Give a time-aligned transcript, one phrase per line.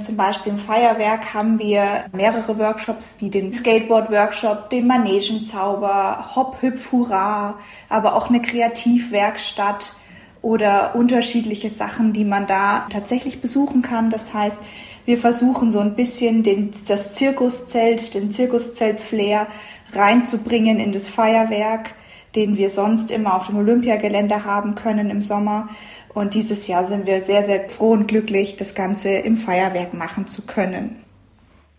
[0.00, 6.92] Zum Beispiel im Feuerwerk haben wir mehrere Workshops, wie den Skateboard-Workshop, den Manegenzauber, Hop, Hüpf,
[6.92, 7.58] Hurra,
[7.88, 9.94] aber auch eine Kreativwerkstatt
[10.40, 14.08] oder unterschiedliche Sachen, die man da tatsächlich besuchen kann.
[14.10, 14.60] Das heißt,
[15.04, 19.48] wir versuchen so ein bisschen den, das Zirkuszelt, den Zirkuszelt-Flair
[19.92, 21.94] reinzubringen in das Feuerwerk,
[22.38, 25.68] den wir sonst immer auf dem Olympiagelände haben können im Sommer.
[26.14, 30.28] Und dieses Jahr sind wir sehr, sehr froh und glücklich, das Ganze im Feuerwerk machen
[30.28, 31.02] zu können.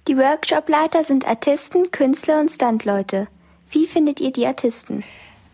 [0.10, 3.30] Die Workshopleiter sind Artisten, Künstler und Standleute.
[3.72, 5.02] Wie findet ihr die Artisten?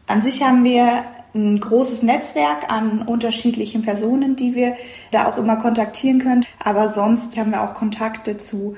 [0.07, 1.03] An sich haben wir
[1.35, 4.75] ein großes Netzwerk an unterschiedlichen Personen, die wir
[5.11, 6.45] da auch immer kontaktieren können.
[6.63, 8.75] Aber sonst haben wir auch Kontakte zu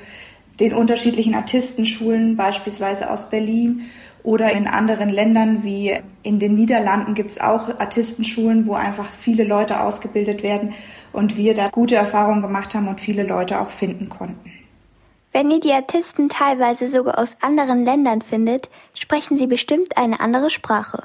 [0.59, 3.83] den unterschiedlichen Artistenschulen, beispielsweise aus Berlin
[4.27, 9.45] oder in anderen Ländern wie in den Niederlanden gibt es auch Artistenschulen, wo einfach viele
[9.45, 10.73] Leute ausgebildet werden
[11.13, 14.51] und wir da gute Erfahrungen gemacht haben und viele Leute auch finden konnten.
[15.31, 20.49] Wenn ihr die Artisten teilweise sogar aus anderen Ländern findet, sprechen sie bestimmt eine andere
[20.49, 21.03] Sprache.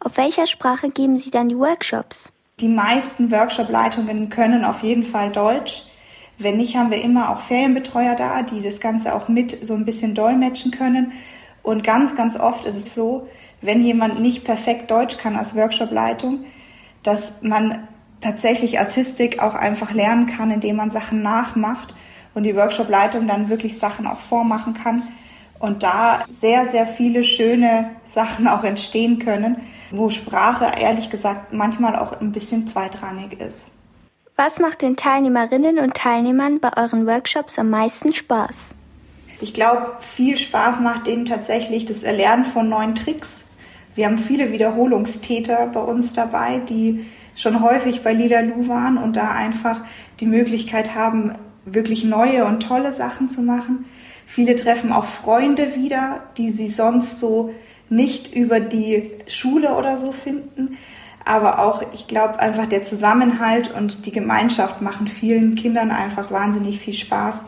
[0.00, 2.32] Auf welcher Sprache geben Sie dann die Workshops?
[2.58, 5.84] Die meisten Workshop-Leitungen können auf jeden Fall Deutsch.
[6.38, 9.84] Wenn nicht, haben wir immer auch Ferienbetreuer da, die das Ganze auch mit so ein
[9.84, 11.12] bisschen dolmetschen können.
[11.64, 13.26] Und ganz, ganz oft ist es so,
[13.60, 16.44] wenn jemand nicht perfekt Deutsch kann als Workshop-Leitung,
[17.02, 17.88] dass man
[18.20, 21.96] tatsächlich Artistik auch einfach lernen kann, indem man Sachen nachmacht
[22.34, 25.02] und die Workshop-Leitung dann wirklich Sachen auch vormachen kann
[25.58, 29.56] und da sehr, sehr viele schöne Sachen auch entstehen können
[29.96, 33.70] wo Sprache ehrlich gesagt manchmal auch ein bisschen zweitrangig ist.
[34.36, 38.74] Was macht den Teilnehmerinnen und Teilnehmern bei euren Workshops am meisten Spaß?
[39.44, 43.44] Ich glaube, viel Spaß macht denen tatsächlich das Erlernen von neuen Tricks.
[43.94, 47.04] Wir haben viele Wiederholungstäter bei uns dabei, die
[47.36, 49.82] schon häufig bei Lila Lu waren und da einfach
[50.20, 51.34] die Möglichkeit haben,
[51.66, 53.84] wirklich neue und tolle Sachen zu machen.
[54.24, 57.52] Viele treffen auch Freunde wieder, die sie sonst so
[57.90, 60.78] nicht über die Schule oder so finden.
[61.22, 66.78] Aber auch, ich glaube, einfach der Zusammenhalt und die Gemeinschaft machen vielen Kindern einfach wahnsinnig
[66.78, 67.44] viel Spaß.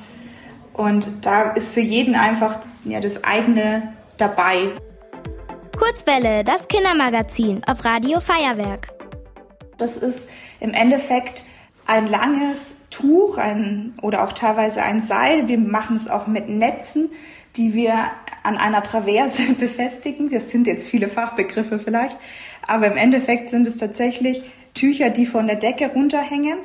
[0.76, 4.72] Und da ist für jeden einfach ja, das eigene dabei.
[5.78, 8.88] Kurzwelle, das Kindermagazin auf Radio Feuerwerk.
[9.78, 10.28] Das ist
[10.60, 11.44] im Endeffekt
[11.86, 15.48] ein langes Tuch ein, oder auch teilweise ein Seil.
[15.48, 17.10] Wir machen es auch mit Netzen,
[17.56, 17.94] die wir
[18.42, 20.28] an einer Traverse befestigen.
[20.28, 22.18] Das sind jetzt viele Fachbegriffe vielleicht,
[22.66, 24.42] aber im Endeffekt sind es tatsächlich
[24.74, 26.58] Tücher, die von der Decke runterhängen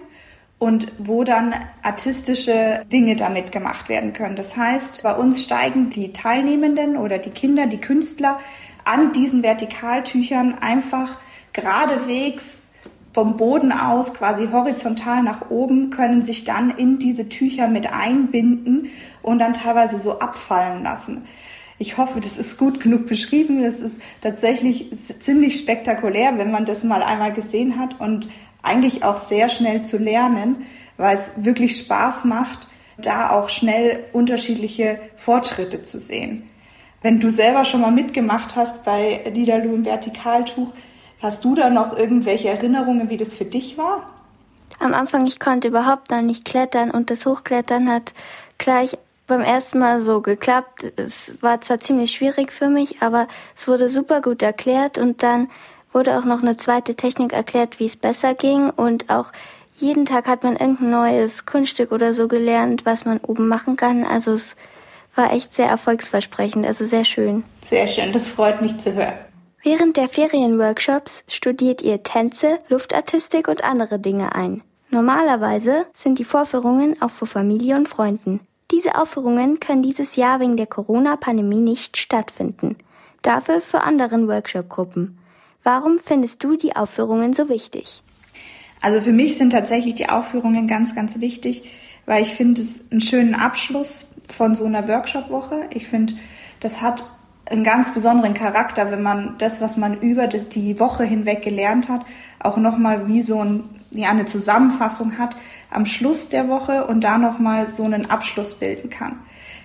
[0.62, 4.36] und wo dann artistische Dinge damit gemacht werden können.
[4.36, 8.38] Das heißt, bei uns steigen die Teilnehmenden oder die Kinder, die Künstler
[8.86, 11.18] an diesen Vertikaltüchern einfach
[11.52, 12.62] geradewegs
[13.12, 18.92] vom Boden aus quasi horizontal nach oben, können sich dann in diese Tücher mit einbinden
[19.24, 21.26] und dann teilweise so abfallen lassen.
[21.80, 23.64] Ich hoffe, das ist gut genug beschrieben.
[23.64, 28.30] Das ist tatsächlich ziemlich spektakulär, wenn man das mal einmal gesehen hat und
[28.64, 30.66] eigentlich auch sehr schnell zu lernen,
[30.98, 32.68] weil es wirklich Spaß macht,
[32.98, 36.50] da auch schnell unterschiedliche Fortschritte zu sehen.
[37.02, 40.72] Wenn du selber schon mal mitgemacht hast bei Liederlu im Vertikaltuch,
[41.22, 44.06] hast du da noch irgendwelche Erinnerungen, wie das für dich war?
[44.80, 48.14] Am Anfang, ich konnte überhaupt noch nicht klettern und das Hochklettern hat
[48.58, 48.98] gleich
[49.28, 50.94] beim ersten Mal so geklappt.
[50.98, 55.50] Es war zwar ziemlich schwierig für mich, aber es wurde super gut erklärt und dann
[55.94, 59.32] wurde auch noch eine zweite Technik erklärt, wie es besser ging und auch
[59.78, 64.04] jeden Tag hat man irgendein neues Kunststück oder so gelernt, was man oben machen kann.
[64.04, 64.56] Also es
[65.16, 67.44] war echt sehr erfolgsversprechend, also sehr schön.
[67.64, 69.14] Sehr schön, das freut mich zu hören.
[69.64, 74.62] Während der Ferienworkshops studiert ihr Tänze, Luftartistik und andere Dinge ein.
[74.90, 78.40] Normalerweise sind die Vorführungen auch für Familie und Freunden.
[78.72, 82.76] Diese Aufführungen können dieses Jahr wegen der Corona-Pandemie nicht stattfinden.
[83.22, 85.18] Dafür für anderen Workshop-Gruppen.
[85.64, 88.02] Warum findest du die Aufführungen so wichtig?
[88.82, 91.70] Also für mich sind tatsächlich die Aufführungen ganz, ganz wichtig,
[92.06, 95.68] weil ich finde es einen schönen Abschluss von so einer Workshop-Woche.
[95.72, 96.14] Ich finde,
[96.60, 97.04] das hat
[97.46, 102.06] einen ganz besonderen Charakter, wenn man das, was man über die Woche hinweg gelernt hat,
[102.40, 105.36] auch nochmal wie so ein ja, eine Zusammenfassung hat
[105.70, 109.20] am Schluss der Woche und da nochmal so einen Abschluss bilden kann.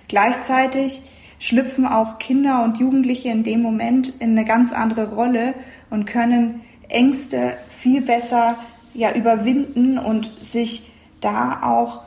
[0.07, 1.01] Gleichzeitig
[1.39, 5.53] schlüpfen auch Kinder und Jugendliche in dem Moment in eine ganz andere Rolle
[5.89, 8.57] und können Ängste viel besser
[8.93, 10.91] ja überwinden und sich
[11.21, 12.01] da auch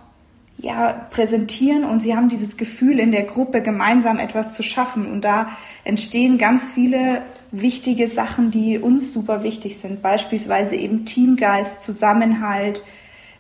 [0.63, 5.11] ja, präsentieren und sie haben dieses Gefühl, in der Gruppe gemeinsam etwas zu schaffen.
[5.11, 5.49] Und da
[5.85, 10.03] entstehen ganz viele wichtige Sachen, die uns super wichtig sind.
[10.03, 12.83] Beispielsweise eben Teamgeist, Zusammenhalt,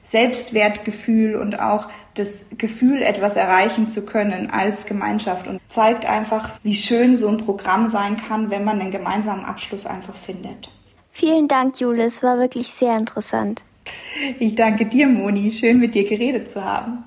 [0.02, 6.76] Selbstwertgefühl und auch das Gefühl, etwas erreichen zu können als Gemeinschaft und zeigt einfach, wie
[6.76, 10.70] schön so ein Programm sein kann, wenn man einen gemeinsamen Abschluss einfach findet.
[11.10, 13.62] Vielen Dank, Julis, war wirklich sehr interessant.
[14.38, 15.50] Ich danke dir, Moni.
[15.50, 17.04] Schön mit dir geredet zu haben.